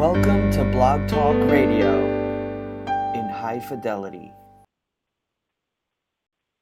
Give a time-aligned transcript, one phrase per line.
[0.00, 1.92] Welcome to Blog Talk Radio
[3.12, 4.32] in high fidelity.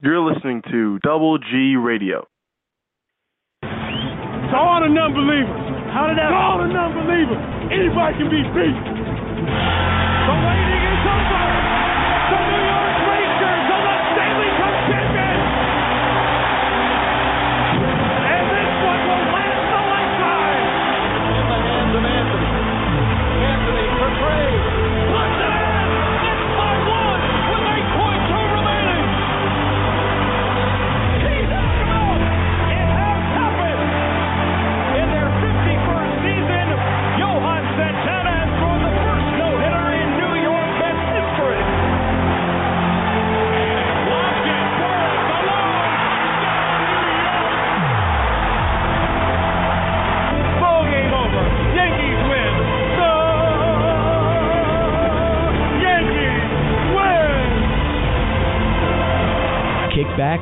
[0.03, 2.27] You're listening to Double G Radio.
[3.63, 5.55] To all the non-believers.
[5.95, 6.31] How did that?
[6.31, 7.39] To all the non-believers.
[7.71, 8.75] Anybody can be beat.
[8.75, 11.78] The waiting is over.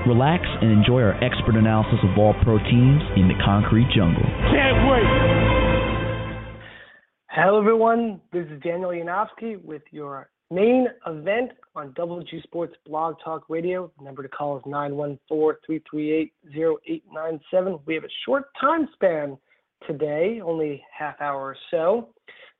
[0.06, 4.22] Relax, and enjoy our expert analysis of all pro teams in the concrete jungle.
[4.22, 5.02] Can't wait.
[7.28, 8.20] Hello, everyone.
[8.32, 13.90] This is Daniel Yanofsky with your main event on Double G Sports Blog Talk Radio.
[13.98, 14.62] The number to call is
[15.28, 17.80] 914-338-0897.
[17.84, 19.36] We have a short time span
[19.88, 22.10] today, only half hour or so.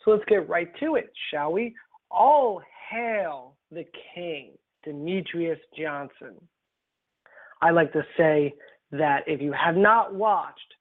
[0.05, 1.77] So let's get right to it, shall we?
[2.11, 2.61] All
[2.91, 6.35] hail the king, Demetrious Johnson.
[7.67, 8.55] I like to say
[8.93, 10.75] that if you have not watched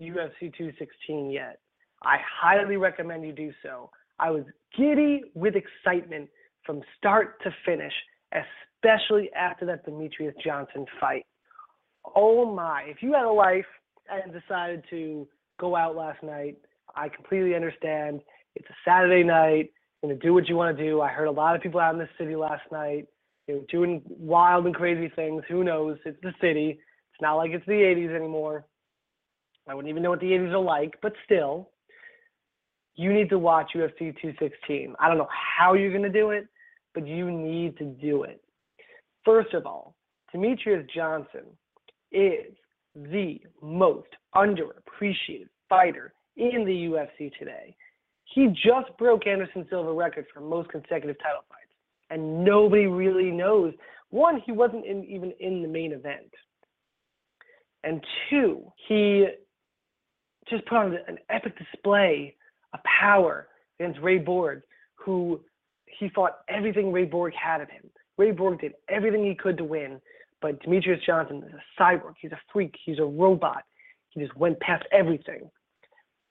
[0.00, 1.60] UFC 216 yet,
[2.02, 3.90] I highly recommend you do so.
[4.18, 4.42] I was
[4.76, 6.28] giddy with excitement
[6.66, 7.92] from start to finish,
[8.32, 11.26] especially after that Demetrious Johnson fight.
[12.16, 13.64] Oh my, if you had a life
[14.10, 15.28] and decided to
[15.60, 16.56] go out last night,
[16.96, 18.20] I completely understand.
[18.56, 19.70] It's a Saturday night,
[20.02, 21.00] you're gonna do what you want to do.
[21.02, 23.06] I heard a lot of people out in the city last night,
[23.52, 25.42] you know, doing wild and crazy things.
[25.48, 25.98] Who knows?
[26.04, 26.78] It's the city.
[27.12, 28.64] It's not like it's the 80s anymore.
[29.68, 31.70] I wouldn't even know what the 80s are like, but still,
[32.94, 34.94] you need to watch UFC 216.
[34.98, 36.46] I don't know how you're going to do it,
[36.94, 38.42] but you need to do it.
[39.24, 39.94] First of all,
[40.34, 41.44] Demetrious Johnson
[42.10, 42.54] is
[42.94, 47.76] the most underappreciated fighter in the UFC today.
[48.34, 51.61] He just broke Anderson Silva record for most consecutive title fights,
[52.12, 53.72] and nobody really knows.
[54.10, 56.30] One, he wasn't in, even in the main event,
[57.82, 59.26] and two, he
[60.48, 62.36] just put on an epic display
[62.74, 63.48] of power
[63.80, 64.62] against Ray Borg,
[64.94, 65.40] who
[65.98, 67.90] he fought everything Ray Borg had of him.
[68.18, 70.00] Ray Borg did everything he could to win,
[70.40, 72.14] but Demetrious Johnson is a cyborg.
[72.20, 72.74] He's a freak.
[72.84, 73.62] He's a robot.
[74.10, 75.50] He just went past everything.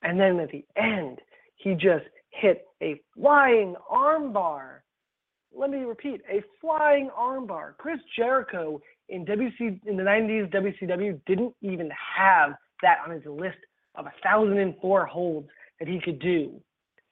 [0.03, 1.19] And then at the end,
[1.55, 4.81] he just hit a flying armbar.
[5.53, 7.75] Let me repeat, a flying armbar.
[7.77, 12.51] Chris Jericho in WC in the 90s WCW didn't even have
[12.81, 13.57] that on his list
[13.95, 15.47] of 1004 holds
[15.79, 16.59] that he could do.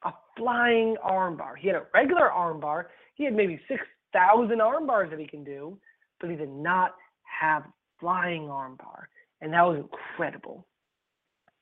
[0.05, 1.57] A flying armbar.
[1.59, 2.85] He had a regular armbar.
[3.15, 5.77] He had maybe 6,000 armbars that he can do,
[6.21, 7.63] but he did not have
[7.99, 9.03] flying armbar.
[9.41, 10.65] And that was incredible.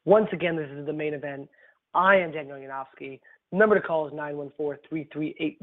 [0.05, 1.49] Once again, this is the main event.
[1.93, 3.19] I am Daniel Yanofsky.
[3.51, 5.59] The number to call is 914-338-0897.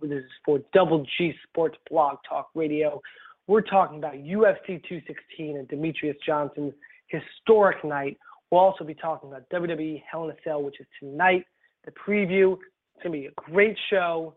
[0.00, 3.00] This is for Double G Sports Blog Talk Radio.
[3.48, 6.72] We're talking about UFC 216 and Demetrious Johnson's
[7.08, 8.16] historic night.
[8.50, 11.44] We'll also be talking about WWE Hell in a Cell, which is tonight.
[11.84, 12.56] The preview.
[12.94, 14.34] It's to be a great show.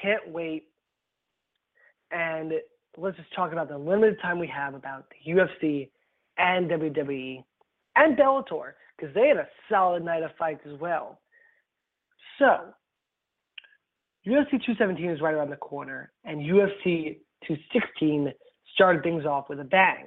[0.00, 0.64] Can't wait.
[2.10, 2.52] And
[2.96, 5.88] let's just talk about the limited time we have about the UFC
[6.36, 7.44] and WWE
[7.96, 11.18] and Bellator because they had a solid night of fights as well.
[12.38, 12.46] So,
[14.26, 18.32] UFC 217 is right around the corner, and UFC 216
[18.74, 20.06] started things off with a bang.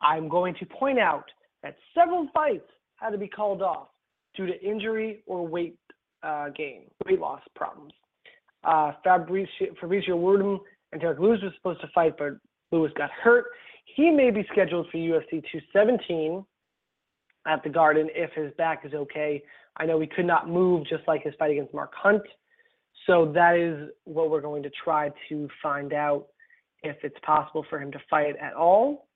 [0.00, 1.24] I'm going to point out
[1.62, 3.88] that several fights had to be called off
[4.34, 5.76] due to injury or weight
[6.22, 7.92] uh, gain, weight loss problems.
[8.64, 10.58] Uh, Fabricio, Fabricio
[10.92, 12.38] and Derrick Lewis was supposed to fight, but
[12.72, 13.44] Lewis got hurt.
[13.96, 16.44] He may be scheduled for UFC 217
[17.46, 19.42] at the Garden if his back is okay.
[19.76, 22.22] I know he could not move just like his fight against Mark Hunt.
[23.06, 26.26] So that is what we're going to try to find out
[26.82, 29.08] if it's possible for him to fight at all.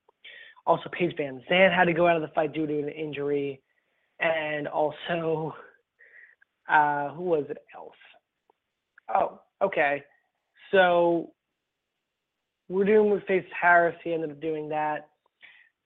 [0.65, 3.61] Also, Paige VanZant had to go out of the fight due to an injury.
[4.19, 5.55] And also,
[6.69, 7.95] uh, who was it else?
[9.13, 10.03] Oh, okay.
[10.71, 11.31] So
[12.67, 13.95] we're doing with Face Harris.
[14.03, 15.08] He ended up doing that.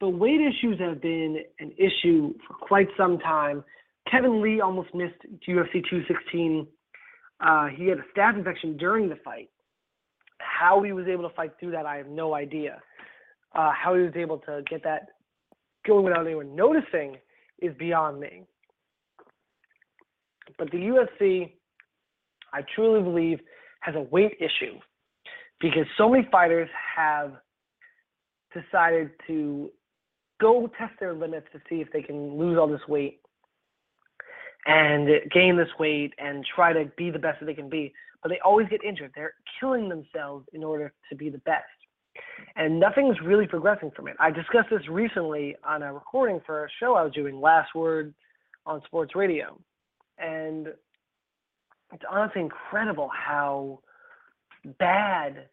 [0.04, 3.64] But weight issues have been an issue for quite some time.
[4.12, 5.16] Kevin Lee almost missed
[5.48, 6.68] UFC 216.
[7.40, 9.50] Uh, he had a staph infection during the fight.
[10.40, 12.82] How he was able to fight through that, I have no idea.
[13.56, 15.08] Uh, how he was able to get that
[15.88, 17.16] going without anyone noticing
[17.62, 18.44] is beyond me.
[20.58, 21.54] But the UFC,
[22.54, 23.40] I truly believe,
[23.80, 24.80] has a weight issue
[25.62, 27.36] because so many fighters have
[28.54, 29.72] decided to
[30.44, 33.22] go test their limits to see if they can lose all this weight
[34.66, 37.94] and gain this weight and try to be the best that they can be.
[38.22, 39.12] But they always get injured.
[39.16, 41.64] They're killing themselves in order to be the best.
[42.58, 44.18] And nothing's really progressing from it.
[44.20, 48.14] I discussed this recently on a recording for a show I was doing, Last Word
[48.66, 49.58] on Sports Radio.
[50.18, 50.68] And
[51.94, 53.80] it's honestly incredible how
[54.78, 55.48] bad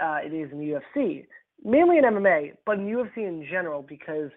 [0.00, 1.26] uh, it is in the UFC,
[1.64, 4.30] mainly in MMA, but in UFC in general, because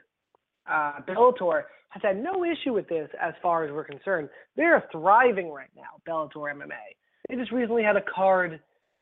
[0.70, 4.30] uh, Bellator has had no issue with this as far as we're concerned.
[4.56, 6.96] They're thriving right now, Bellator MMA.
[7.28, 8.60] They just recently had a card a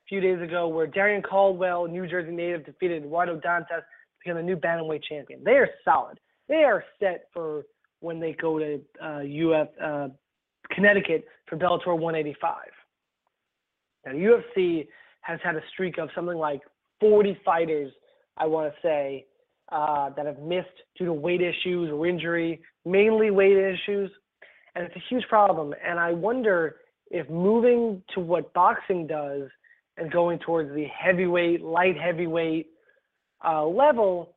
[0.07, 3.83] few days ago where Darrion Caldwell, New Jersey native, defeated Eduardo Dantas to
[4.23, 5.43] become the new bantamweight champion.
[5.43, 6.19] They are solid.
[6.47, 7.63] They are set for
[7.99, 10.07] when they go to uh, UF uh,
[10.71, 12.55] Connecticut for Bellator 185.
[14.05, 14.87] Now, UFC
[15.21, 16.61] has had a streak of something like
[16.99, 17.91] 40 fighters,
[18.37, 19.25] I want to say,
[19.71, 20.67] uh, that have missed
[20.97, 24.09] due to weight issues or injury, mainly weight issues.
[24.75, 25.73] And it's a huge problem.
[25.85, 26.77] And I wonder
[27.09, 29.49] if moving to what boxing does
[29.97, 32.67] and going towards the heavyweight, light heavyweight
[33.45, 34.33] uh, level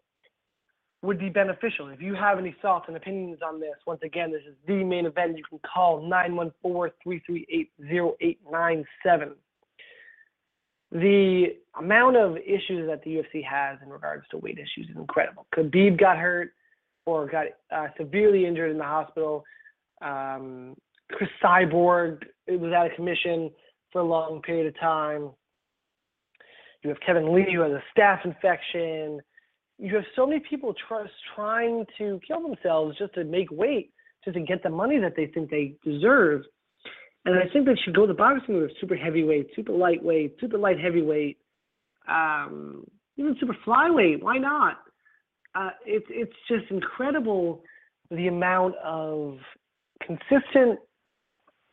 [1.03, 1.89] would be beneficial.
[1.89, 5.07] If you have any thoughts and opinions on this, once again, this is the main
[5.07, 5.37] event.
[5.37, 6.03] You can call
[6.67, 9.33] 914-338-0897.
[10.93, 15.47] The amount of issues that the UFC has in regards to weight issues is incredible.
[15.55, 16.53] Khabib got hurt
[17.07, 19.45] or got uh, severely injured in the hospital.
[20.03, 20.77] Um,
[21.13, 23.51] Cris Cyborg was out of commission
[23.93, 25.31] for a long period of time.
[26.83, 29.21] You have Kevin Lee who has a staph infection
[29.81, 33.93] you have so many people try, trying to kill themselves just to make weight,
[34.25, 36.43] just to get the money that they think they deserve.
[37.25, 40.81] And I think they should go the boxing with super heavyweight, super lightweight, super light
[40.81, 41.39] heavyweight,
[42.09, 42.85] um,
[43.17, 44.23] even super flyweight.
[44.23, 44.79] Why not?
[45.55, 47.63] Uh, it's it's just incredible
[48.11, 49.39] the amount of
[50.05, 50.79] consistent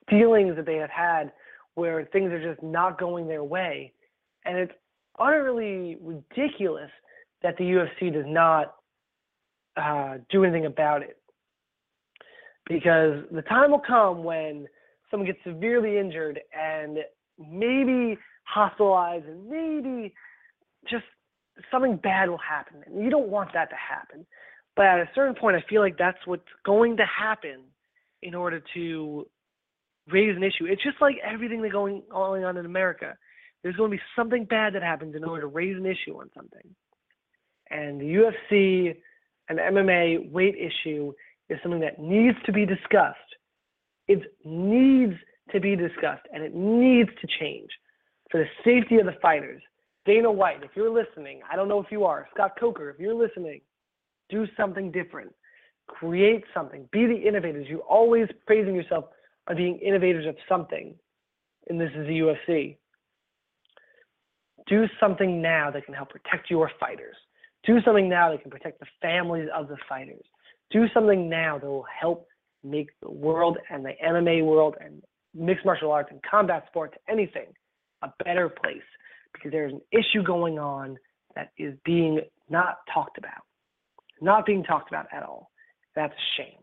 [0.09, 1.31] feelings that they have had
[1.75, 3.93] where things are just not going their way,
[4.45, 4.73] and it's
[5.19, 6.91] utterly ridiculous
[7.41, 8.75] that the UFC does not
[9.77, 11.17] uh, do anything about it.
[12.67, 14.67] Because the time will come when
[15.09, 16.99] someone gets severely injured and
[17.39, 20.13] maybe hospitalized and maybe
[20.89, 21.05] just
[21.71, 22.83] something bad will happen.
[22.85, 24.25] And you don't want that to happen.
[24.75, 27.61] But at a certain point, I feel like that's what's going to happen
[28.21, 29.27] in order to
[30.09, 30.65] raise an issue.
[30.65, 33.15] It's just like everything that's going on in America.
[33.63, 36.29] There's going to be something bad that happens in order to raise an issue on
[36.35, 36.75] something.
[37.69, 38.95] And the UFC
[39.49, 41.13] and MMA weight issue
[41.49, 43.17] is something that needs to be discussed.
[44.07, 45.13] It needs
[45.51, 47.69] to be discussed and it needs to change
[48.31, 49.61] for the safety of the fighters.
[50.05, 53.13] Dana White, if you're listening, I don't know if you are, Scott Coker, if you're
[53.13, 53.61] listening,
[54.29, 55.33] do something different.
[55.87, 56.87] Create something.
[56.91, 57.67] Be the innovators.
[57.69, 59.05] You're always praising yourself
[59.49, 60.95] on being innovators of something.
[61.69, 62.77] And this is the UFC.
[64.67, 67.15] Do something now that can help protect your fighters.
[67.65, 70.23] Do something now that can protect the families of the fighters.
[70.71, 72.27] Do something now that will help
[72.63, 75.01] make the world and the MMA world and
[75.33, 77.47] mixed martial arts and combat sports, anything,
[78.01, 78.81] a better place
[79.33, 80.97] because there's an issue going on
[81.35, 83.43] that is being not talked about.
[84.21, 85.51] Not being talked about at all.
[85.95, 86.59] That's a shame.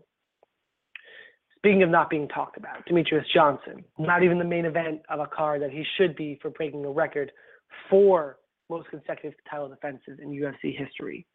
[1.59, 5.27] Speaking of not being talked about, Demetrious Johnson, not even the main event of a
[5.27, 7.33] card that he should be for breaking a record
[7.89, 8.37] for
[8.69, 11.27] most consecutive title defenses in UFC history,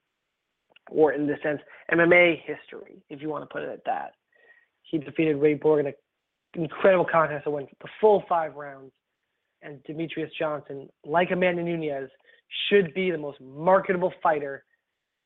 [0.89, 1.59] or in the sense
[1.91, 4.11] MMA history, if you want to put it at that.
[4.89, 5.93] He defeated Ray Borg in an
[6.63, 8.91] incredible contest that went the full five rounds.
[9.61, 12.09] And Demetrious Johnson, like Amanda Nunes,
[12.69, 14.63] should be the most marketable fighter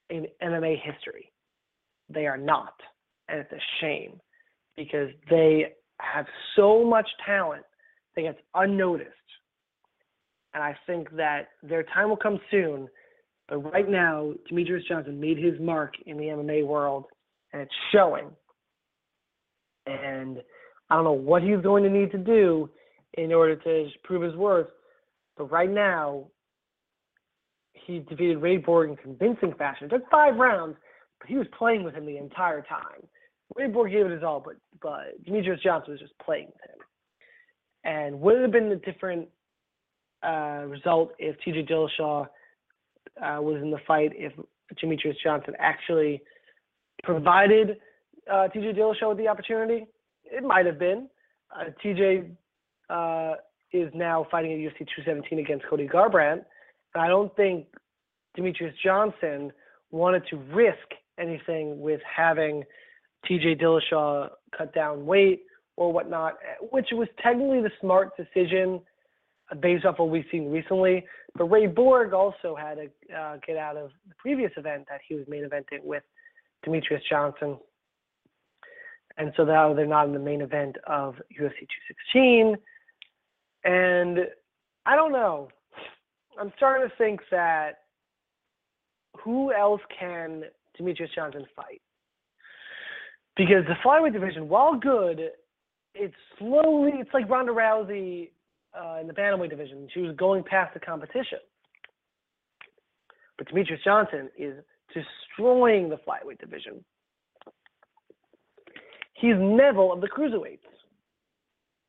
[0.10, 1.32] in MMA history.
[2.10, 2.74] They are not.
[3.30, 4.20] And it's a shame
[4.76, 7.64] because they have so much talent
[8.16, 9.12] that gets unnoticed
[10.54, 12.88] and I think that their time will come soon.
[13.48, 17.06] But right now, Demetrious Johnson made his mark in the MMA world,
[17.52, 18.30] and it's showing.
[19.86, 20.42] And
[20.90, 22.70] I don't know what he's going to need to do
[23.16, 24.68] in order to prove his worth.
[25.38, 26.28] But right now,
[27.74, 29.88] he defeated Ray Borg in convincing fashion.
[29.88, 30.78] It took five rounds,
[31.20, 33.08] but he was playing with him the entire time.
[33.56, 36.86] Ray Borg gave it his all, but but Demetrious Johnson was just playing with him.
[37.84, 39.28] And would it have been a different
[40.24, 41.66] uh, result if T.J.
[41.66, 42.28] Dillashaw
[43.22, 44.12] uh, was in the fight?
[44.16, 44.34] If
[44.82, 46.22] Demetrious Johnson actually
[47.04, 47.78] provided
[48.32, 48.74] uh, T.J.
[48.74, 49.86] Dillashaw with the opportunity?
[50.24, 51.10] It might have been.
[51.56, 52.24] Uh, T.J.
[52.90, 53.34] Uh,
[53.72, 56.44] is now fighting at UFC 217 against Cody Garbrandt,
[56.94, 57.66] and I don't think
[58.38, 59.52] Demetrious Johnson
[59.92, 60.78] wanted to risk
[61.20, 62.64] anything with having
[63.30, 65.44] TJ Dillashaw cut down weight
[65.76, 66.36] or whatnot,
[66.72, 68.82] which was technically the smart decision
[69.60, 71.06] based off what we've seen recently.
[71.36, 75.16] But Ray Borg also had to uh, get out of the previous event that he
[75.16, 76.04] was main eventing with
[76.66, 77.58] Demetrious Johnson.
[79.18, 81.68] And so now they're not in the main event of UFC
[82.14, 82.56] 216.
[83.64, 84.20] And
[84.86, 85.50] I don't know.
[86.40, 87.80] I'm starting to think that
[89.24, 90.44] who else can
[90.80, 91.82] Demetrious Johnson fight?
[93.38, 95.30] Because the flyweight division, while good,
[95.96, 98.32] it's slowly, it's like Ronda Rousey
[98.78, 99.88] uh, in the bantamweight division.
[99.94, 101.40] She was going past the competition.
[103.38, 104.56] But Demetrious Johnson is
[104.94, 106.84] destroying the flyweight division.
[109.24, 110.68] He's Neville of the cruiserweights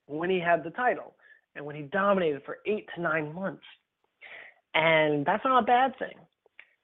[0.07, 1.17] when he had the title
[1.57, 3.65] and when he dominated for eight to nine months.
[4.75, 6.15] And that's not a bad thing.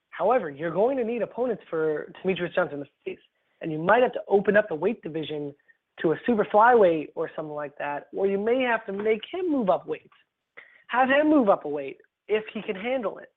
[0.08, 3.20] However, you're going to need opponents for Demetrious Johnson to face,
[3.60, 5.54] and you might have to open up the weight division
[6.02, 9.52] to a super flyweight or something like that, or you may have to make him
[9.52, 10.08] move up weights.
[10.88, 13.28] Have him move up a weight if he can handle it.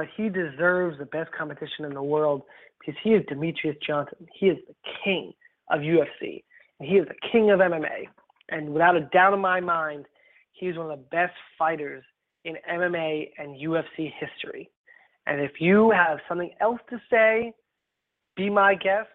[0.00, 2.44] But he deserves the best competition in the world
[2.78, 4.26] because he is Demetrious Johnson.
[4.32, 5.34] He is the king
[5.70, 6.42] of UFC,
[6.78, 8.08] and he is the king of MMA.
[8.48, 10.06] And without a doubt in my mind,
[10.52, 12.02] he is one of the best fighters
[12.46, 14.70] in MMA and UFC history.
[15.26, 17.52] And if you have something else to say,
[18.36, 19.10] be my guest.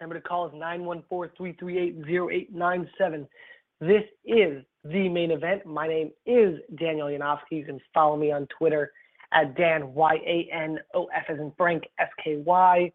[0.00, 3.28] Number to call is 914-338-0897.
[3.80, 5.64] This is the main event.
[5.64, 7.52] My name is Daniel Yanofsky.
[7.52, 8.90] You can follow me on Twitter
[9.34, 12.92] at Dan Y-A-N-O-F as in Frank S-K-Y.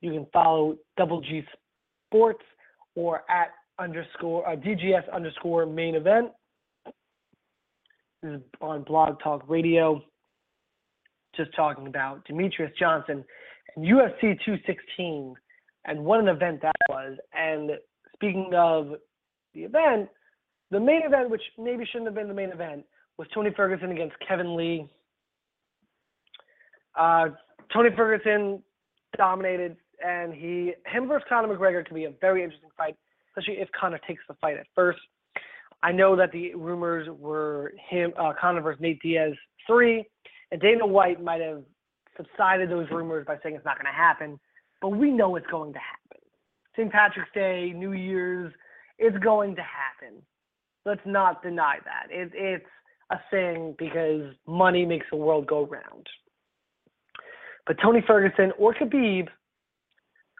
[0.00, 1.42] You can follow Double G
[2.08, 2.44] Sports
[2.94, 6.30] or at underscore uh, DGS underscore main event.
[8.22, 10.02] This is on Blog Talk Radio
[11.36, 13.24] just talking about Demetrious Johnson
[13.76, 15.34] and UFC 216
[15.86, 17.16] and what an event that was.
[17.32, 17.70] And
[18.14, 18.94] speaking of
[19.54, 20.08] the event,
[20.70, 22.84] the main event, which maybe shouldn't have been the main event,
[23.16, 24.86] was Tony Ferguson against Kevin Lee.
[26.98, 27.28] Uh,
[27.72, 28.62] Tony Ferguson
[29.16, 32.96] dominated, and he him versus Conor McGregor could be a very interesting fight,
[33.30, 35.00] especially if Conor takes the fight at first.
[35.82, 39.32] I know that the rumors were him uh, Conor versus Nate Diaz
[39.66, 40.06] three.
[40.50, 41.62] And Dana White might have
[42.16, 44.38] subsided those rumors by saying it's not going to happen,
[44.80, 46.22] but we know it's going to happen.
[46.76, 46.90] St.
[46.90, 48.52] Patrick's Day, New Year's,
[48.98, 50.22] it's going to happen.
[50.84, 52.06] Let's not deny that.
[52.10, 52.66] It, it's
[53.10, 56.06] a thing because money makes the world go round.
[57.70, 59.28] But Tony Ferguson or Khabib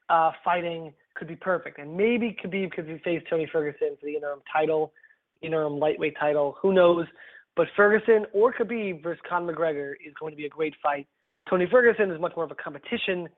[0.09, 1.79] uh, fighting could be perfect.
[1.79, 4.93] And maybe Khabib could face Tony Ferguson for the interim title,
[5.41, 6.57] interim lightweight title.
[6.61, 7.07] Who knows?
[7.55, 11.07] But Ferguson or Khabib versus Conor McGregor is going to be a great fight.
[11.49, 13.29] Tony Ferguson is much more of a competition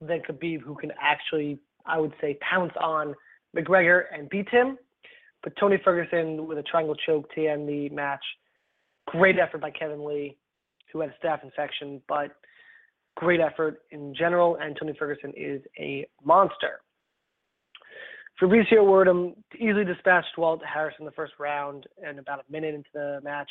[0.00, 3.14] than Khabib, who can actually, I would say, pounce on
[3.54, 4.78] McGregor and beat him.
[5.44, 8.24] But Tony Ferguson with a triangle choke to end the match.
[9.08, 10.38] Great effort by Kevin Lee,
[10.90, 12.34] who had a staph infection, but
[13.16, 14.56] great effort in general.
[14.60, 16.80] And Tony Ferguson is a monster.
[18.40, 22.88] Fabricio Werdum easily dispatched Walt Harris in the first round and about a minute into
[22.94, 23.50] the match.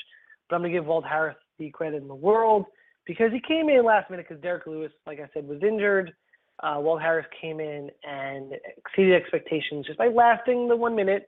[0.49, 2.65] But I'm going to give Walt Harris the credit in the world
[3.05, 6.13] because he came in last minute because Derrick Lewis, like I said, was injured.
[6.61, 11.27] Uh, Walt Harris came in and exceeded expectations just by lasting the one minute,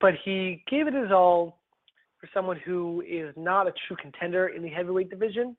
[0.00, 1.60] but he gave it his all
[2.20, 5.56] for someone who is not a true contender in the heavyweight division.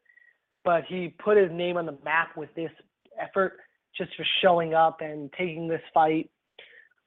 [0.63, 2.71] But he put his name on the map with this
[3.19, 3.57] effort
[3.97, 6.29] just for showing up and taking this fight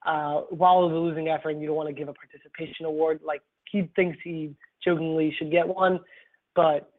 [0.07, 2.85] uh, while it was a losing effort and you don't want to give a participation
[2.85, 3.21] award.
[3.25, 6.01] Like he thinks he jokingly should get one,
[6.55, 6.91] but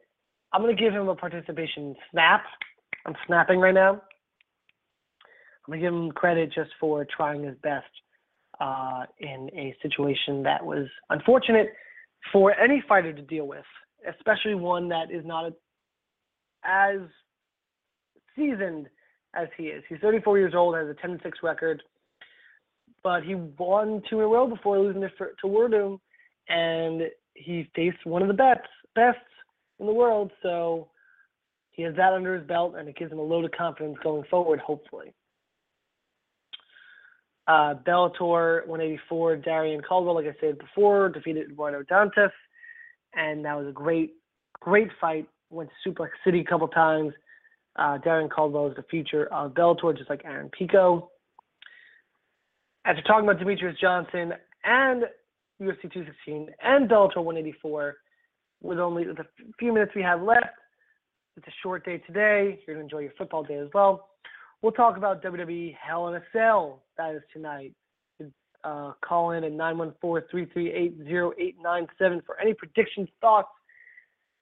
[0.52, 2.44] I'm going to give him a participation snap.
[3.04, 3.92] I'm snapping right now.
[3.92, 7.86] I'm going to give him credit just for trying his best
[8.60, 11.68] uh, in a situation that was unfortunate
[12.32, 13.64] for any fighter to deal with,
[14.08, 15.52] especially one that is not
[16.66, 17.00] as
[18.36, 18.88] seasoned
[19.34, 19.82] as he is.
[19.88, 21.82] He's 34 years old, has a 10 6 record
[23.06, 25.08] but he won two in a row before losing to,
[25.40, 26.00] to
[26.48, 27.02] and
[27.34, 29.24] he faced one of the best best
[29.78, 30.32] in the world.
[30.42, 30.88] So
[31.70, 34.24] he has that under his belt, and it gives him a load of confidence going
[34.28, 34.58] forward.
[34.58, 35.14] Hopefully.
[37.46, 42.32] Uh, Bellator 184, Darrion Caldwell, like I said before, defeated Eduardo Dantas,
[43.14, 44.14] and that was a great,
[44.58, 45.28] great fight.
[45.50, 47.12] Went to Suplex City a couple times.
[47.76, 51.10] Uh, Darrion Caldwell is the future of Bellator, just like Aaron Pico.
[52.84, 54.32] After talking about Demetrious Johnson
[54.64, 55.02] and
[55.60, 57.96] UFC 216 and Bellator 184,
[58.62, 59.26] with only the
[59.58, 60.46] few minutes we have left,
[61.36, 62.58] it's a short day today.
[62.66, 64.08] You're going to enjoy your football day as well.
[64.62, 66.82] We'll talk about WWE Hell in a Cell.
[66.96, 67.74] That is tonight.
[68.64, 73.48] Uh, call in at 914-338-0897 for any predictions, thoughts,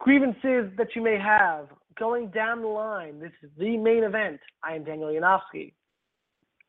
[0.04, 1.66] grievances that you may have
[1.98, 3.18] going down the line.
[3.18, 4.38] This is the main event.
[4.62, 5.72] I am Daniel Yanofsky.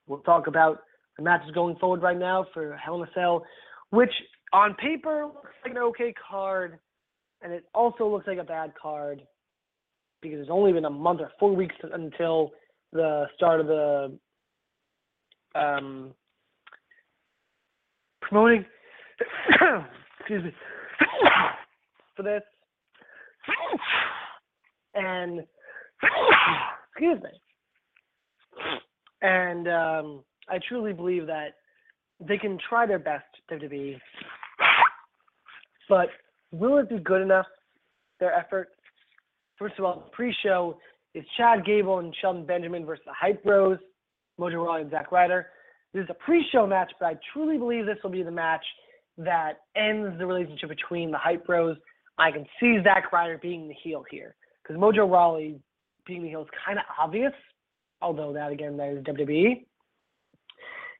[0.08, 0.84] We'll talk about
[1.18, 3.46] the matches going forward right now for Hell in a Cell,
[3.90, 4.12] which
[4.54, 6.80] on paper looks like an okay card,
[7.42, 9.22] and it also looks like a bad card
[10.22, 12.52] because it's only been a month or four weeks until
[12.94, 14.18] the start of the
[15.56, 16.14] um,
[18.22, 18.64] promoting.
[20.20, 20.54] excuse me
[22.16, 22.42] for this,
[24.96, 25.42] and
[26.92, 27.30] excuse me,
[29.22, 31.56] and um, I truly believe that
[32.20, 34.00] they can try their best WWE,
[35.90, 36.10] but
[36.52, 37.48] will it be good enough?
[38.20, 38.70] Their effort.
[39.58, 40.78] First of all, the pre-show
[41.14, 43.78] is Chad Gable and Shelton Benjamin versus the Hype Bros,
[44.40, 45.48] Mojo Rawley and Zack Ryder.
[45.94, 48.66] This is a pre-show match, but I truly believe this will be the match
[49.18, 51.78] that ends the relationship between the Hype Bros.
[52.18, 55.60] I can see Zack Ryder being the heel here because Mojo Rawley
[56.08, 57.34] being the heel is kind of obvious,
[58.02, 59.66] although that again that is WWE.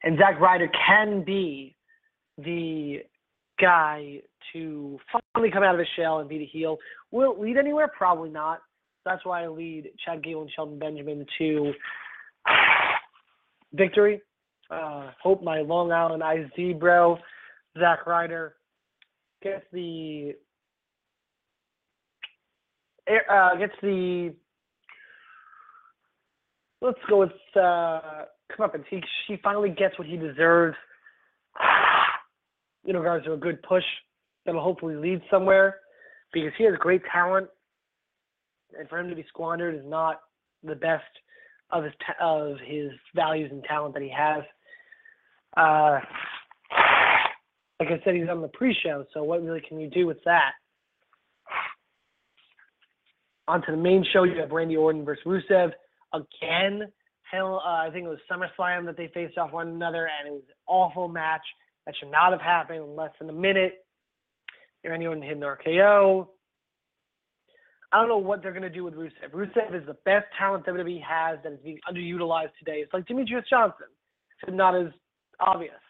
[0.02, 1.76] And Zack Ryder can be
[2.38, 2.98] the
[3.60, 4.20] guy
[4.52, 4.98] to
[5.34, 6.76] finally come out of his shell and be the heel.
[7.10, 7.88] Will it lead anywhere?
[7.88, 8.60] Probably not.
[9.04, 11.72] That's why I lead Chad Gable and Shelton Benjamin to
[13.72, 14.20] victory.
[14.70, 17.18] Uh, hope my Long Island IZ bro,
[17.78, 18.56] Zack Ryder,
[19.42, 20.34] gets the
[23.08, 24.34] uh, gets the
[26.80, 28.00] let's go with uh,
[28.54, 30.76] come up and he she finally gets what he deserves
[32.84, 33.84] in regards to a good push
[34.44, 35.76] that'll hopefully lead somewhere
[36.32, 37.48] because he has great talent
[38.78, 40.20] and for him to be squandered is not
[40.62, 41.04] the best
[41.70, 44.42] of his ta- of his values and talent that he has.
[45.56, 46.00] Uh,
[47.80, 50.52] like I said, he's on the pre-show, so what really can you do with that?
[53.48, 55.70] On to the main show, you have Randy Orton versus Rusev
[56.12, 56.90] again.
[57.30, 60.32] Hell, uh, I think it was SummerSlam that they faced off one another, and it
[60.32, 61.42] was an awful match
[61.84, 63.84] that should not have happened in less than a minute.
[64.84, 66.28] Randy Orton hit an RKO.
[67.92, 69.30] I don't know what they're going to do with Rusev.
[69.32, 72.78] Rusev is the best talent WWE has that is being underutilized today.
[72.78, 73.86] It's like Demetrious Johnson,
[74.42, 74.88] it's not as
[75.40, 75.72] obvious.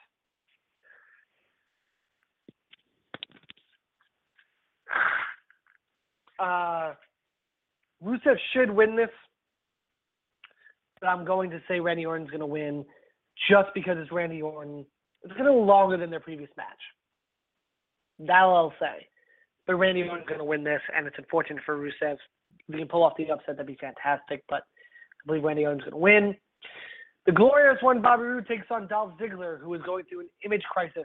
[6.38, 6.92] Uh,
[8.04, 9.10] Rusev should win this,
[11.00, 12.84] but I'm going to say Randy Orton's going to win
[13.48, 14.84] just because it's Randy Orton.
[15.22, 16.66] It's going to go longer than their previous match.
[18.18, 19.06] That I'll say.
[19.66, 22.16] But Randy Orton's going to win this, and it's unfortunate for Rusev.
[22.68, 24.44] If he can pull off the upset, that'd be fantastic.
[24.48, 26.36] But I believe Randy Orton's going to win.
[27.26, 30.62] The glorious one, Bobby Roode, takes on Dolph Ziggler, who is going through an image
[30.70, 31.04] crisis.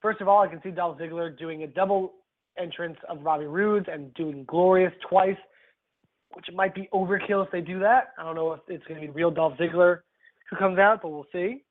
[0.00, 2.14] First of all, I can see Dolph Ziggler doing a double
[2.58, 5.36] entrance of Bobby Roode and doing Glorious twice,
[6.34, 8.12] which might be overkill if they do that.
[8.18, 10.00] I don't know if it's going to be real Dolph Ziggler
[10.50, 11.62] who comes out, but we'll see.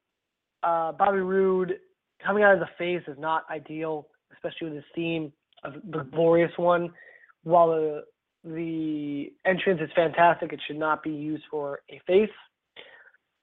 [0.63, 1.73] Uh, Bobby Roode
[2.25, 5.31] coming out as a face is not ideal, especially with his theme
[5.63, 6.91] of the glorious one.
[7.43, 8.03] While the
[8.43, 12.29] the entrance is fantastic, it should not be used for a face.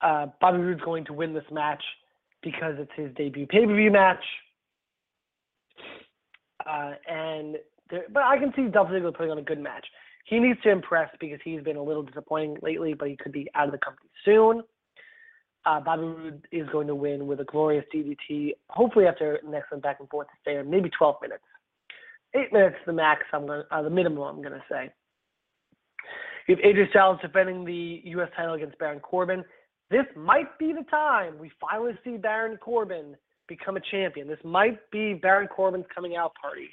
[0.00, 1.82] Uh, Bobby Roode's going to win this match
[2.42, 4.22] because it's his debut pay per view match.
[6.68, 7.56] Uh, and
[7.90, 9.86] there, but I can see Dolph Ziggler putting on a good match.
[10.28, 13.48] He needs to impress because he's been a little disappointing lately, but he could be
[13.54, 14.62] out of the company soon.
[15.64, 19.82] Uh, Bobby Roode is going to win with a glorious DDT, hopefully after an excellent
[19.82, 21.42] back and forth affair, maybe 12 minutes.
[22.34, 24.90] Eight minutes the max, I'm going uh, the minimum, I'm going to say.
[26.46, 28.28] You have AJ Styles defending the U.S.
[28.36, 29.44] title against Baron Corbin.
[29.90, 33.16] This might be the time we finally see Baron Corbin
[33.48, 34.28] become a champion.
[34.28, 36.68] This might be Baron Corbin's coming out party.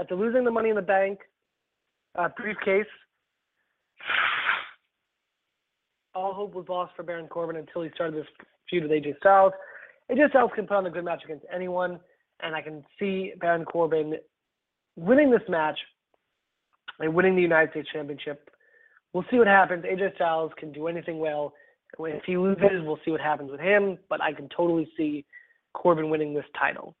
[0.00, 1.18] After losing the Money in the Bank
[2.18, 2.86] uh, briefcase,
[6.14, 8.26] all hope was lost for Baron Corbin until he started this
[8.68, 9.52] feud with AJ Styles.
[10.10, 12.00] AJ Styles can put on a good match against anyone,
[12.42, 14.14] and I can see Baron Corbin
[14.96, 15.78] winning this match
[16.98, 18.48] and winning the United States Championship.
[19.12, 19.84] We'll see what happens.
[19.84, 21.52] AJ Styles can do anything well,
[21.98, 25.26] If he loses, we'll see what happens with him, but I can totally see
[25.74, 26.96] Corbin winning this title.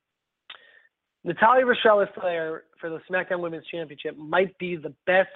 [1.24, 5.28] Natalya versus Charlotte Flair for the SmackDown Women's Championship might be the best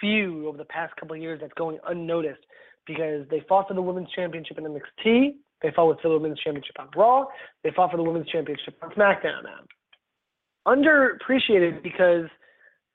[0.00, 2.40] feud over the past couple years that's going unnoticed
[2.86, 6.76] because they fought for the Women's Championship in NXT, they fought for the Women's Championship
[6.78, 7.24] on Raw,
[7.64, 9.60] they fought for the Women's Championship on SmackDown now.
[10.66, 12.26] Underappreciated because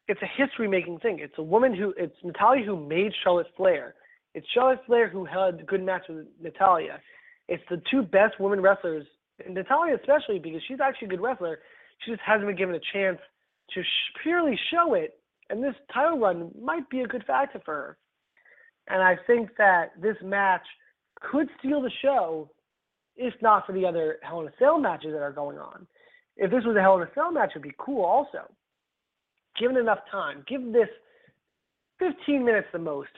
[0.07, 1.19] it's a history making thing.
[1.19, 3.95] It's a woman who it's Natalya who made Charlotte Flair.
[4.33, 6.99] It's Charlotte Flair who had a good match with Natalya.
[7.47, 9.05] It's the two best women wrestlers,
[9.43, 11.59] and Natalya especially because she's actually a good wrestler.
[11.99, 13.19] She just hasn't been given a chance
[13.73, 17.73] to sh- purely show it, and this title run might be a good factor for
[17.73, 17.97] her.
[18.87, 20.65] And I think that this match
[21.19, 22.51] could steal the show,
[23.15, 25.87] if not for the other Hell in a Cell matches that are going on.
[26.37, 28.49] If this was a Hell in a Cell match, it'd be cool also
[29.59, 30.89] given enough time, give this
[31.99, 33.09] 15 minutes the most.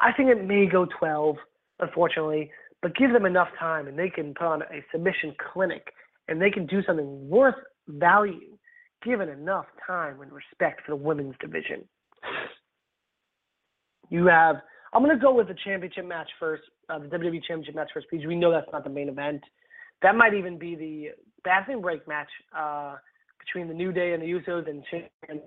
[0.00, 1.36] I think it may go 12,
[1.80, 5.92] unfortunately, but give them enough time and they can put on a submission clinic
[6.28, 7.54] and they can do something worth
[7.88, 8.56] value
[9.04, 11.84] given enough time and respect for the women's division.
[14.10, 14.56] You have,
[14.92, 18.06] I'm going to go with the championship match first, uh, the WWE championship match first,
[18.10, 19.42] because we know that's not the main event.
[20.02, 21.08] That might even be the
[21.44, 22.96] bathroom break match uh,
[23.38, 25.40] between the New Day and the Usos and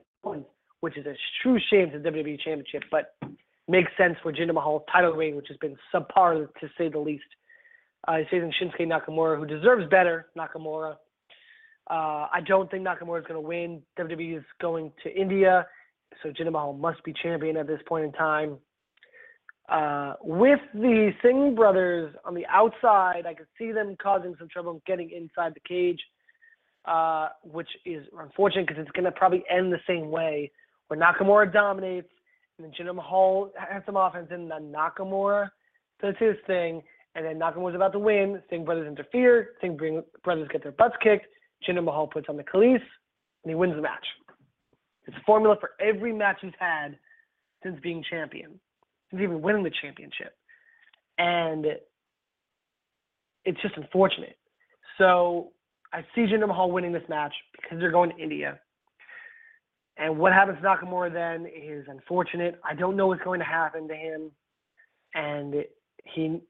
[0.81, 3.15] which is a true shame to the WWE Championship, but
[3.67, 7.23] makes sense for Jinder Mahal's title reign, which has been subpar to say the least.
[8.07, 10.27] Uh, he's facing Shinsuke Nakamura, who deserves better.
[10.37, 10.95] Nakamura.
[11.89, 13.81] Uh, I don't think Nakamura is going to win.
[13.99, 15.67] WWE is going to India,
[16.23, 18.57] so Jinder Mahal must be champion at this point in time.
[19.69, 24.81] Uh, with the Singh brothers on the outside, I could see them causing some trouble
[24.85, 25.99] getting inside the cage
[26.87, 30.51] uh, which is unfortunate because it's going to probably end the same way,
[30.87, 32.09] where Nakamura dominates,
[32.57, 35.49] and then Jinder Mahal has some offense, and then Nakamura
[36.01, 36.81] does his thing,
[37.15, 38.41] and then Nakamura's about to win.
[38.49, 39.49] Singh brothers interfere.
[39.61, 39.77] Singh
[40.23, 41.27] brothers get their butts kicked.
[41.67, 42.81] Jinder Mahal puts on the Khallas,
[43.43, 44.05] and he wins the match.
[45.07, 46.97] It's a formula for every match he's had
[47.63, 48.59] since being champion,
[49.09, 50.35] since even winning the championship.
[51.17, 51.65] And
[53.45, 54.37] it's just unfortunate.
[54.97, 55.51] So
[55.93, 58.59] I see Jinder Mahal winning this match because they're going to India.
[59.97, 62.59] And what happens to Nakamura then is unfortunate.
[62.69, 64.31] I don't know what's going to happen to him,
[65.13, 65.63] and
[66.03, 66.41] he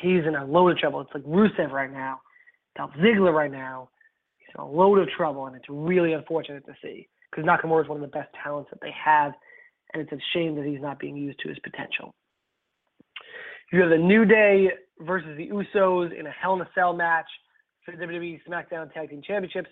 [0.00, 1.00] he's in a load of trouble.
[1.00, 2.20] It's like Rusev right now,
[2.76, 3.88] Dolph Ziggler right now.
[4.54, 8.02] In a load of trouble, and it's really unfortunate to see because Nakamura is one
[8.02, 9.32] of the best talents that they have,
[9.92, 12.14] and it's a shame that he's not being used to his potential.
[13.72, 14.68] You have the New Day
[15.00, 17.26] versus the Usos in a Hell in a Cell match
[17.84, 19.68] for the WWE SmackDown Tag Team Championships.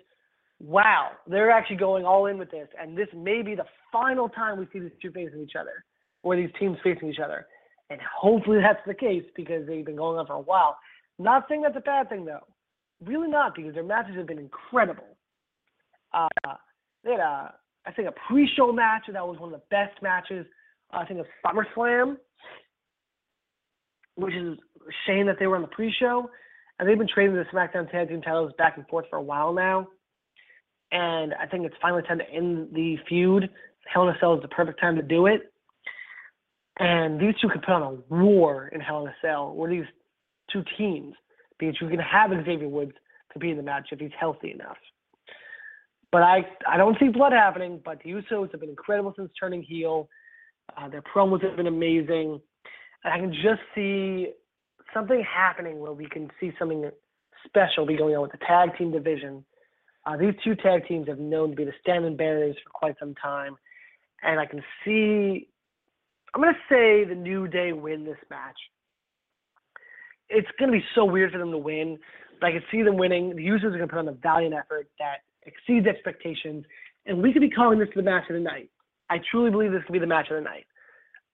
[0.59, 4.59] Wow, they're actually going all in with this, and this may be the final time
[4.59, 5.85] we see these two facing each other,
[6.23, 7.47] or these teams facing each other.
[7.91, 10.77] And hopefully that's the case because they've been going on for a while.
[11.19, 12.47] Not saying that's a bad thing though,
[13.05, 15.17] really not because their matches have been incredible.
[16.13, 16.29] Uh,
[17.05, 17.55] they had a,
[17.87, 20.47] I think a pre-show match that was one of the best matches.
[20.93, 22.17] Uh, I think of SummerSlam,
[24.17, 26.29] which is a shame that they were on the pre-show
[26.79, 29.53] and they've been trading the SmackDown Tag Team titles back and forth for a while
[29.53, 29.87] now.
[30.91, 33.49] And I think it's finally time to end the feud.
[33.87, 35.53] Hell in a Cell is the perfect time to do it.
[36.79, 39.85] And these two could put on a war in Hell in a Cell, or these
[40.53, 41.15] two teams,
[41.67, 42.93] because you can have Xavier Woods
[43.33, 44.77] compete in the match if he's healthy enough.
[46.11, 47.81] But I I don't see blood happening.
[47.85, 50.09] But the Usos have been incredible since turning heel.
[50.77, 52.41] Uh, their promos have been amazing.
[53.05, 54.33] And I can just see
[54.95, 56.91] something happening where we can see something
[57.47, 59.45] special be going on with the tag team division.
[60.05, 63.15] Uh, these two tag teams have known to be the standing bearers for quite some
[63.15, 63.57] time,
[64.23, 65.49] and I can see.
[66.35, 68.57] I'm going to say the New Day win this match.
[70.35, 71.99] It's going to be so weird for them to win,
[72.41, 73.37] but I can see them winning.
[73.37, 76.65] The Usos are going to put on a valiant effort that exceeds expectations,
[77.07, 78.71] and we could be calling this the match of the night.
[79.11, 80.67] I truly believe this could be the match of the night.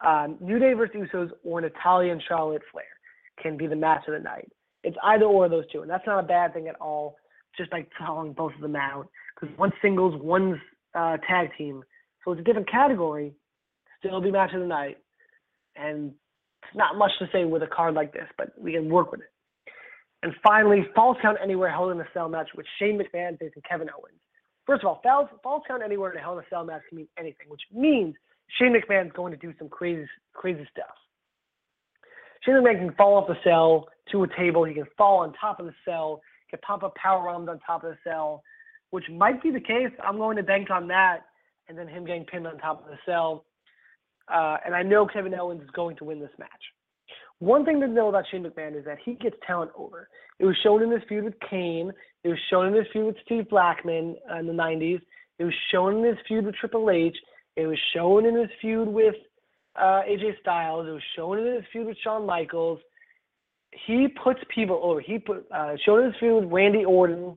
[0.05, 2.85] Um, New Day versus Usos or Natalya and Charlotte Flair
[3.41, 4.51] can be the match of the night.
[4.83, 7.17] It's either or of those two, and that's not a bad thing at all.
[7.57, 10.59] Just by calling both of them out, because one's singles, one's
[10.95, 11.83] uh, tag team,
[12.25, 13.33] so it's a different category.
[13.99, 14.99] Still be match of the night,
[15.75, 16.13] and
[16.75, 19.31] not much to say with a card like this, but we can work with it.
[20.23, 23.89] And finally, Falls Count Anywhere Hell in a Cell match with Shane McMahon facing Kevin
[23.89, 24.19] Owens.
[24.67, 25.01] First of all,
[25.43, 28.15] Falls, Count Anywhere in a Hell in a Cell match can mean anything, which means
[28.59, 30.95] Shane McMahon's going to do some crazy, crazy stuff.
[32.45, 34.65] Shane McMahon can fall off the cell to a table.
[34.65, 36.21] He can fall on top of the cell.
[36.47, 38.43] He can pop up power bombs on top of the cell,
[38.91, 39.91] which might be the case.
[40.05, 41.21] I'm going to bank on that,
[41.69, 43.45] and then him getting pinned on top of the cell.
[44.33, 46.51] Uh, and I know Kevin Owens is going to win this match.
[47.41, 50.09] One thing to know about Shane McMahon is that he gets talent over.
[50.39, 51.93] It was shown in this feud with Kane.
[52.25, 55.01] It was shown in this feud with Steve Blackman in the 90s.
[55.39, 57.17] It was shown in this feud with Triple H.
[57.57, 59.15] It was shown in his feud with
[59.77, 60.89] uh, AJ Styles.
[60.89, 62.81] It was shown in his feud with Shawn Michaels.
[63.87, 65.01] He puts people over.
[65.01, 67.37] He put uh, shown in his feud with Randy Orton.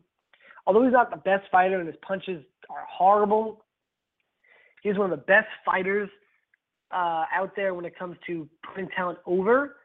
[0.66, 3.66] Although he's not the best fighter and his punches are horrible,
[4.82, 6.10] he's one of the best fighters
[6.94, 9.78] uh, out there when it comes to putting talent over.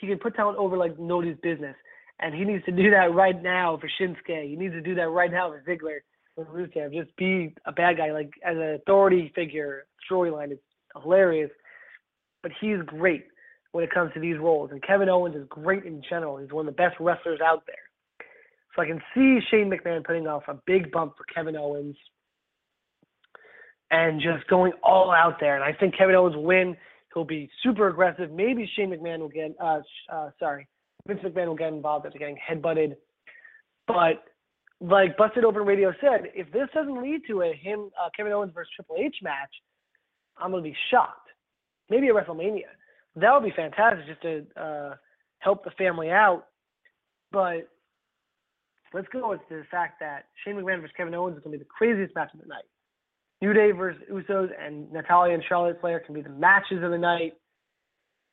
[0.00, 1.76] He can put talent over like nobody's business,
[2.20, 4.48] and he needs to do that right now for Shinsuke.
[4.48, 5.98] He needs to do that right now for Ziggler,
[6.34, 6.92] for Rusev.
[6.92, 9.86] Just be a bad guy, like as an authority figure.
[10.10, 10.58] Storyline is
[11.02, 11.50] hilarious,
[12.42, 13.26] but he's great
[13.72, 14.70] when it comes to these roles.
[14.70, 16.38] And Kevin Owens is great in general.
[16.38, 17.76] He's one of the best wrestlers out there.
[18.74, 21.96] So I can see Shane McMahon putting off a big bump for Kevin Owens
[23.90, 25.54] and just going all out there.
[25.54, 26.76] And I think Kevin Owens will win.
[27.14, 28.30] He'll be super aggressive.
[28.30, 29.80] Maybe Shane McMahon will get, uh,
[30.12, 30.68] uh, sorry,
[31.06, 32.96] Vince McMahon will get involved after getting headbutted.
[33.86, 34.22] But
[34.80, 38.52] like Busted Open Radio said, if this doesn't lead to a him uh, Kevin Owens
[38.54, 39.50] versus Triple H match,
[40.36, 41.28] I'm gonna be shocked.
[41.90, 42.68] Maybe a WrestleMania.
[43.16, 44.94] That would be fantastic just to uh,
[45.38, 46.44] help the family out.
[47.32, 47.68] But
[48.92, 51.68] let's go with the fact that Shane McMahon versus Kevin Owens is gonna be the
[51.70, 52.64] craziest match of the night.
[53.40, 56.98] New Day versus Usos and Natalya and Charlotte Flair can be the matches of the
[56.98, 57.34] night.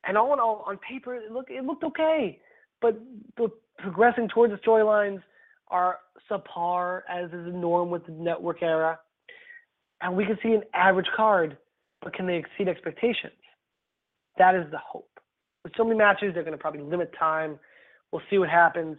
[0.08, 2.40] And all in all, on paper, it looked it looked okay,
[2.82, 3.00] but
[3.38, 5.22] the progressing towards the storylines
[5.70, 9.00] are subpar, as is the norm with the network era.
[10.02, 11.58] And we can see an average card,
[12.02, 13.34] but can they exceed expectations?
[14.38, 15.10] That is the hope.
[15.64, 17.58] With so many matches, they're going to probably limit time.
[18.12, 18.98] We'll see what happens.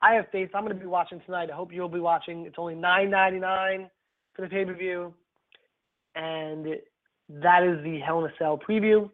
[0.00, 0.50] I have faith.
[0.54, 1.50] I'm going to be watching tonight.
[1.50, 2.46] I hope you'll be watching.
[2.46, 3.88] It's only $9.99
[4.34, 5.12] for the pay per view.
[6.16, 6.76] And
[7.28, 9.10] that is the Hell in a Cell preview.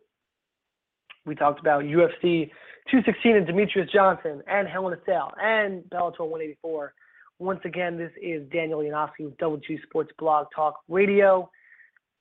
[1.26, 2.50] We talked about UFC
[2.90, 6.94] 216 and Demetrious Johnson and Hell in a Cell and Bellator 184.
[7.38, 11.50] Once again, this is Daniel Yanofsky with Double G Sports Blog Talk Radio.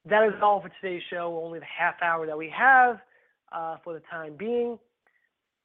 [0.06, 3.00] That is all for today's show, only the half hour that we have
[3.52, 4.80] uh, for the time being.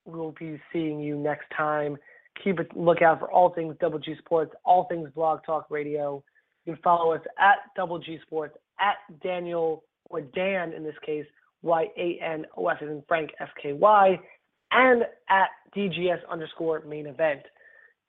[0.04, 1.96] We'll be seeing you next time.
[2.44, 6.22] Keep a lookout for all things Double G Sports, all things Blog Talk Radio.
[6.66, 11.24] You can follow us at Double G Sports, at Daniel, or Dan in this case,
[11.62, 14.20] Y A N O S and Frank F K Y,
[14.72, 17.40] and at DGS underscore main event.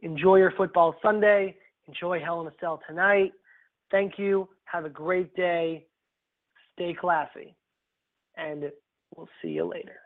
[0.01, 1.55] Enjoy your football Sunday.
[1.87, 3.31] Enjoy Hell in a Cell tonight.
[3.91, 4.49] Thank you.
[4.65, 5.85] Have a great day.
[6.73, 7.55] Stay classy.
[8.35, 8.71] And
[9.15, 9.97] we'll see you later.